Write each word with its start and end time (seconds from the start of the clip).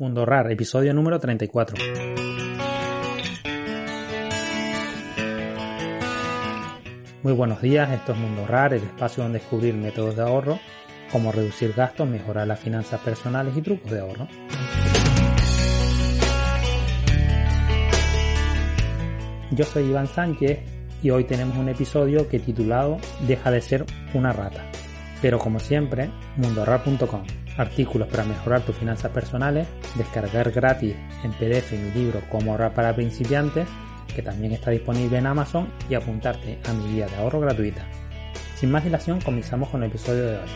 Mundo 0.00 0.24
Rar, 0.24 0.48
episodio 0.52 0.94
número 0.94 1.18
34. 1.18 1.76
Muy 7.24 7.32
buenos 7.32 7.60
días, 7.60 7.90
esto 7.90 8.12
es 8.12 8.18
Mundo 8.18 8.46
Rar, 8.46 8.74
el 8.74 8.84
espacio 8.84 9.24
donde 9.24 9.40
descubrir 9.40 9.74
métodos 9.74 10.14
de 10.14 10.22
ahorro, 10.22 10.60
cómo 11.10 11.32
reducir 11.32 11.72
gastos, 11.72 12.08
mejorar 12.08 12.46
las 12.46 12.60
finanzas 12.60 13.00
personales 13.00 13.56
y 13.56 13.60
trucos 13.60 13.90
de 13.90 13.98
ahorro. 13.98 14.28
Yo 19.50 19.64
soy 19.64 19.86
Iván 19.86 20.06
Sánchez 20.06 20.60
y 21.02 21.10
hoy 21.10 21.24
tenemos 21.24 21.56
un 21.56 21.70
episodio 21.70 22.28
que 22.28 22.38
titulado 22.38 22.98
Deja 23.26 23.50
de 23.50 23.60
ser 23.60 23.84
una 24.14 24.32
rata. 24.32 24.64
Pero 25.20 25.40
como 25.40 25.58
siempre, 25.58 26.08
mundorar.com. 26.36 27.24
Artículos 27.58 28.06
para 28.06 28.22
mejorar 28.22 28.60
tus 28.60 28.76
finanzas 28.76 29.10
personales, 29.10 29.66
descargar 29.96 30.52
gratis 30.52 30.94
en 31.24 31.32
PDF 31.32 31.72
mi 31.72 31.90
libro 31.90 32.22
Cómo 32.30 32.52
ahorrar 32.52 32.72
para 32.72 32.94
principiantes, 32.94 33.68
que 34.14 34.22
también 34.22 34.52
está 34.52 34.70
disponible 34.70 35.18
en 35.18 35.26
Amazon, 35.26 35.66
y 35.90 35.94
apuntarte 35.94 36.60
a 36.68 36.72
mi 36.72 36.94
guía 36.94 37.08
de 37.08 37.16
ahorro 37.16 37.40
gratuita. 37.40 37.84
Sin 38.54 38.70
más 38.70 38.84
dilación, 38.84 39.20
comenzamos 39.20 39.70
con 39.70 39.82
el 39.82 39.90
episodio 39.90 40.26
de 40.26 40.36
hoy. 40.36 40.48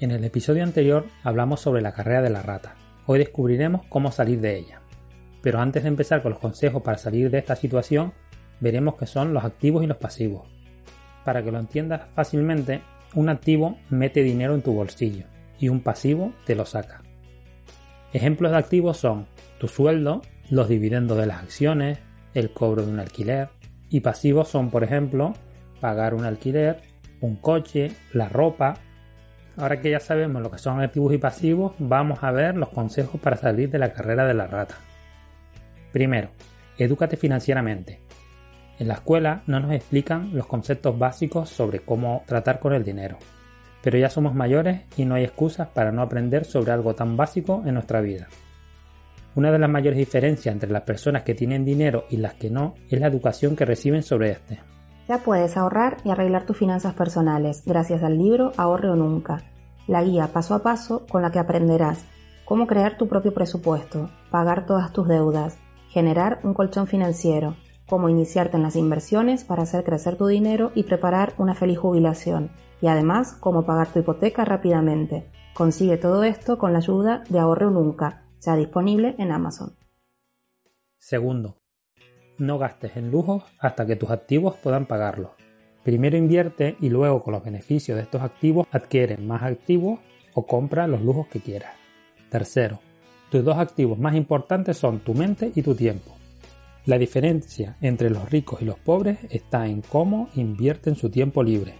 En 0.00 0.10
el 0.10 0.22
episodio 0.22 0.62
anterior 0.62 1.06
hablamos 1.24 1.62
sobre 1.62 1.80
la 1.80 1.94
carrera 1.94 2.20
de 2.20 2.28
la 2.30 2.42
rata. 2.42 2.74
Hoy 3.06 3.20
descubriremos 3.20 3.86
cómo 3.88 4.12
salir 4.12 4.42
de 4.42 4.58
ella. 4.58 4.82
Pero 5.40 5.60
antes 5.60 5.82
de 5.82 5.88
empezar 5.88 6.20
con 6.20 6.32
los 6.32 6.40
consejos 6.40 6.82
para 6.82 6.98
salir 6.98 7.30
de 7.30 7.38
esta 7.38 7.56
situación, 7.56 8.12
veremos 8.60 8.96
qué 8.96 9.06
son 9.06 9.32
los 9.32 9.44
activos 9.44 9.82
y 9.82 9.86
los 9.86 9.96
pasivos. 9.96 10.46
Para 11.24 11.42
que 11.42 11.50
lo 11.50 11.58
entiendas 11.58 12.02
fácilmente, 12.14 12.82
un 13.14 13.28
activo 13.28 13.78
mete 13.90 14.22
dinero 14.22 14.54
en 14.54 14.62
tu 14.62 14.72
bolsillo 14.72 15.24
y 15.58 15.68
un 15.68 15.80
pasivo 15.80 16.32
te 16.44 16.54
lo 16.54 16.64
saca. 16.64 17.02
Ejemplos 18.12 18.52
de 18.52 18.58
activos 18.58 18.96
son 18.96 19.26
tu 19.58 19.68
sueldo, 19.68 20.22
los 20.50 20.68
dividendos 20.68 21.18
de 21.18 21.26
las 21.26 21.42
acciones, 21.42 21.98
el 22.34 22.50
cobro 22.50 22.84
de 22.84 22.92
un 22.92 23.00
alquiler, 23.00 23.48
y 23.90 24.00
pasivos 24.00 24.48
son, 24.48 24.70
por 24.70 24.84
ejemplo, 24.84 25.34
pagar 25.80 26.14
un 26.14 26.24
alquiler, 26.24 26.80
un 27.20 27.36
coche, 27.36 27.92
la 28.12 28.28
ropa. 28.28 28.74
Ahora 29.56 29.80
que 29.80 29.90
ya 29.90 30.00
sabemos 30.00 30.42
lo 30.42 30.50
que 30.50 30.58
son 30.58 30.80
activos 30.80 31.12
y 31.12 31.18
pasivos, 31.18 31.72
vamos 31.78 32.22
a 32.22 32.30
ver 32.30 32.56
los 32.56 32.68
consejos 32.68 33.20
para 33.20 33.36
salir 33.36 33.70
de 33.70 33.78
la 33.78 33.92
carrera 33.92 34.26
de 34.26 34.34
la 34.34 34.46
rata. 34.46 34.76
Primero, 35.92 36.30
edúcate 36.78 37.16
financieramente. 37.16 38.00
En 38.78 38.86
la 38.86 38.94
escuela 38.94 39.42
no 39.46 39.58
nos 39.58 39.72
explican 39.72 40.30
los 40.32 40.46
conceptos 40.46 40.96
básicos 40.96 41.48
sobre 41.50 41.80
cómo 41.80 42.22
tratar 42.26 42.60
con 42.60 42.72
el 42.72 42.84
dinero. 42.84 43.18
Pero 43.82 43.98
ya 43.98 44.08
somos 44.08 44.34
mayores 44.34 44.82
y 44.96 45.04
no 45.04 45.16
hay 45.16 45.24
excusas 45.24 45.68
para 45.68 45.90
no 45.90 46.02
aprender 46.02 46.44
sobre 46.44 46.72
algo 46.72 46.94
tan 46.94 47.16
básico 47.16 47.62
en 47.66 47.74
nuestra 47.74 48.00
vida. 48.00 48.28
Una 49.34 49.50
de 49.50 49.58
las 49.58 49.70
mayores 49.70 49.98
diferencias 49.98 50.52
entre 50.52 50.70
las 50.70 50.82
personas 50.82 51.22
que 51.22 51.34
tienen 51.34 51.64
dinero 51.64 52.04
y 52.08 52.18
las 52.18 52.34
que 52.34 52.50
no 52.50 52.74
es 52.88 53.00
la 53.00 53.08
educación 53.08 53.56
que 53.56 53.64
reciben 53.64 54.02
sobre 54.02 54.30
este. 54.30 54.60
Ya 55.08 55.18
puedes 55.18 55.56
ahorrar 55.56 55.96
y 56.04 56.10
arreglar 56.10 56.44
tus 56.44 56.58
finanzas 56.58 56.94
personales 56.94 57.62
gracias 57.64 58.02
al 58.02 58.18
libro 58.18 58.52
Ahorre 58.56 58.90
o 58.90 58.96
Nunca, 58.96 59.42
la 59.86 60.02
guía 60.02 60.28
paso 60.32 60.54
a 60.54 60.62
paso 60.62 61.06
con 61.06 61.22
la 61.22 61.30
que 61.30 61.38
aprenderás 61.38 62.04
cómo 62.44 62.66
crear 62.66 62.96
tu 62.96 63.08
propio 63.08 63.32
presupuesto, 63.32 64.10
pagar 64.30 64.66
todas 64.66 64.92
tus 64.92 65.08
deudas, 65.08 65.58
generar 65.88 66.40
un 66.42 66.52
colchón 66.52 66.86
financiero, 66.86 67.56
cómo 67.88 68.08
iniciarte 68.08 68.56
en 68.56 68.62
las 68.62 68.76
inversiones 68.76 69.44
para 69.44 69.62
hacer 69.62 69.82
crecer 69.82 70.16
tu 70.16 70.26
dinero 70.26 70.72
y 70.74 70.84
preparar 70.84 71.34
una 71.38 71.54
feliz 71.54 71.78
jubilación, 71.78 72.50
y 72.80 72.86
además 72.86 73.32
cómo 73.40 73.64
pagar 73.64 73.88
tu 73.88 74.00
hipoteca 74.00 74.44
rápidamente. 74.44 75.30
Consigue 75.54 75.96
todo 75.96 76.22
esto 76.22 76.58
con 76.58 76.72
la 76.72 76.78
ayuda 76.78 77.24
de 77.28 77.38
Ahorre 77.38 77.70
Nunca, 77.70 78.24
ya 78.40 78.54
disponible 78.56 79.14
en 79.18 79.32
Amazon. 79.32 79.74
Segundo, 80.98 81.56
no 82.38 82.58
gastes 82.58 82.96
en 82.96 83.10
lujos 83.10 83.42
hasta 83.58 83.86
que 83.86 83.96
tus 83.96 84.10
activos 84.10 84.54
puedan 84.56 84.86
pagarlos. 84.86 85.30
Primero 85.82 86.16
invierte 86.16 86.76
y 86.80 86.90
luego 86.90 87.22
con 87.22 87.32
los 87.32 87.42
beneficios 87.42 87.96
de 87.96 88.02
estos 88.02 88.22
activos 88.22 88.66
adquiere 88.70 89.16
más 89.16 89.42
activos 89.42 90.00
o 90.34 90.46
compra 90.46 90.86
los 90.86 91.02
lujos 91.02 91.26
que 91.28 91.40
quieras. 91.40 91.72
Tercero, 92.30 92.80
tus 93.30 93.42
dos 93.44 93.56
activos 93.56 93.98
más 93.98 94.14
importantes 94.14 94.76
son 94.76 95.00
tu 95.00 95.14
mente 95.14 95.50
y 95.54 95.62
tu 95.62 95.74
tiempo. 95.74 96.17
La 96.88 96.96
diferencia 96.96 97.76
entre 97.82 98.08
los 98.08 98.30
ricos 98.30 98.62
y 98.62 98.64
los 98.64 98.78
pobres 98.78 99.18
está 99.28 99.66
en 99.66 99.82
cómo 99.82 100.30
invierten 100.36 100.94
su 100.94 101.10
tiempo 101.10 101.42
libre. 101.42 101.74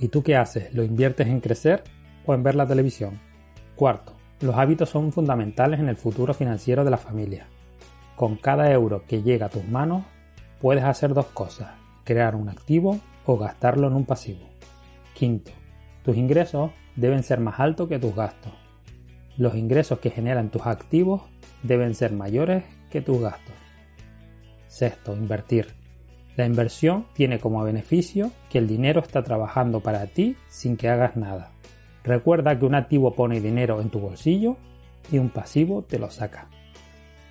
¿Y 0.00 0.08
tú 0.08 0.22
qué 0.22 0.36
haces? 0.36 0.72
¿Lo 0.72 0.82
inviertes 0.82 1.26
en 1.26 1.40
crecer 1.40 1.84
o 2.24 2.32
en 2.32 2.42
ver 2.42 2.54
la 2.54 2.66
televisión? 2.66 3.20
Cuarto, 3.76 4.14
los 4.40 4.56
hábitos 4.56 4.88
son 4.88 5.12
fundamentales 5.12 5.80
en 5.80 5.90
el 5.90 5.96
futuro 5.96 6.32
financiero 6.32 6.82
de 6.82 6.90
la 6.90 6.96
familia. 6.96 7.46
Con 8.16 8.36
cada 8.36 8.72
euro 8.72 9.04
que 9.06 9.22
llega 9.22 9.46
a 9.46 9.50
tus 9.50 9.68
manos, 9.68 10.06
puedes 10.62 10.84
hacer 10.84 11.12
dos 11.12 11.26
cosas, 11.26 11.74
crear 12.04 12.34
un 12.34 12.48
activo 12.48 12.98
o 13.26 13.36
gastarlo 13.36 13.86
en 13.88 13.92
un 13.92 14.06
pasivo. 14.06 14.48
Quinto, 15.12 15.50
tus 16.04 16.16
ingresos 16.16 16.70
deben 16.96 17.22
ser 17.22 17.38
más 17.38 17.60
altos 17.60 17.86
que 17.86 17.98
tus 17.98 18.16
gastos. 18.16 18.54
Los 19.36 19.56
ingresos 19.56 19.98
que 19.98 20.08
generan 20.08 20.48
tus 20.48 20.66
activos 20.66 21.20
deben 21.62 21.94
ser 21.94 22.14
mayores 22.14 22.64
que 22.88 23.02
tus 23.02 23.20
gastos. 23.20 23.63
Sexto, 24.74 25.14
invertir. 25.14 25.68
La 26.34 26.46
inversión 26.46 27.06
tiene 27.14 27.38
como 27.38 27.62
beneficio 27.62 28.32
que 28.50 28.58
el 28.58 28.66
dinero 28.66 29.00
está 29.00 29.22
trabajando 29.22 29.78
para 29.78 30.04
ti 30.06 30.34
sin 30.48 30.76
que 30.76 30.88
hagas 30.88 31.14
nada. 31.14 31.52
Recuerda 32.02 32.58
que 32.58 32.64
un 32.64 32.74
activo 32.74 33.14
pone 33.14 33.40
dinero 33.40 33.80
en 33.80 33.88
tu 33.88 34.00
bolsillo 34.00 34.56
y 35.12 35.18
un 35.18 35.30
pasivo 35.30 35.82
te 35.82 36.00
lo 36.00 36.10
saca. 36.10 36.48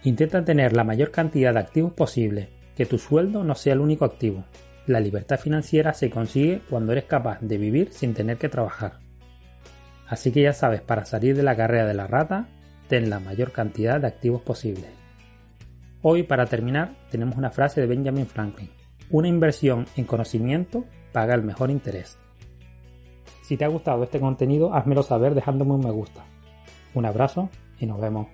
Intenta 0.05 0.45
tener 0.45 0.71
la 0.71 0.85
mayor 0.85 1.11
cantidad 1.11 1.51
de 1.51 1.59
activos 1.59 1.91
posible, 1.91 2.47
que 2.77 2.85
tu 2.85 2.97
sueldo 2.97 3.43
no 3.43 3.55
sea 3.55 3.73
el 3.73 3.81
único 3.81 4.05
activo. 4.05 4.45
La 4.87 5.01
libertad 5.01 5.37
financiera 5.37 5.93
se 5.93 6.09
consigue 6.09 6.61
cuando 6.69 6.93
eres 6.93 7.03
capaz 7.03 7.41
de 7.41 7.57
vivir 7.57 7.91
sin 7.91 8.13
tener 8.13 8.37
que 8.37 8.47
trabajar. 8.47 8.99
Así 10.07 10.31
que 10.31 10.43
ya 10.43 10.53
sabes, 10.53 10.79
para 10.79 11.03
salir 11.03 11.35
de 11.35 11.43
la 11.43 11.57
carrera 11.57 11.87
de 11.87 11.93
la 11.93 12.07
rata, 12.07 12.47
ten 12.87 13.09
la 13.09 13.19
mayor 13.19 13.51
cantidad 13.51 13.99
de 13.99 14.07
activos 14.07 14.41
posible. 14.41 15.02
Hoy, 16.05 16.23
para 16.23 16.47
terminar, 16.47 16.97
tenemos 17.09 17.37
una 17.37 17.49
frase 17.49 17.79
de 17.79 17.87
Benjamin 17.87 18.27
Franklin. 18.27 18.69
Una 19.09 19.29
inversión 19.29 19.87
en 19.95 20.03
conocimiento 20.03 20.83
paga 21.13 21.33
el 21.33 21.43
mejor 21.43 21.71
interés. 21.71 22.19
Si 23.41 23.55
te 23.55 23.63
ha 23.63 23.69
gustado 23.69 24.03
este 24.03 24.19
contenido, 24.19 24.73
házmelo 24.73 25.01
saber 25.01 25.33
dejándome 25.33 25.75
un 25.75 25.85
me 25.85 25.91
gusta. 25.91 26.25
Un 26.93 27.05
abrazo 27.05 27.49
y 27.79 27.85
nos 27.85 28.01
vemos. 28.01 28.27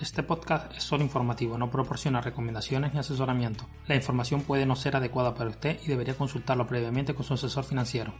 Este 0.00 0.22
podcast 0.22 0.72
es 0.72 0.84
solo 0.84 1.02
informativo, 1.02 1.58
no 1.58 1.68
proporciona 1.68 2.20
recomendaciones 2.20 2.94
ni 2.94 3.00
asesoramiento. 3.00 3.64
La 3.88 3.96
información 3.96 4.42
puede 4.42 4.64
no 4.64 4.76
ser 4.76 4.94
adecuada 4.94 5.34
para 5.34 5.50
usted 5.50 5.80
y 5.84 5.88
debería 5.88 6.14
consultarlo 6.14 6.64
previamente 6.68 7.12
con 7.12 7.24
su 7.24 7.34
asesor 7.34 7.64
financiero. 7.64 8.14